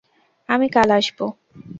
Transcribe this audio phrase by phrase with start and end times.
[0.49, 1.19] আমি কাল আসব।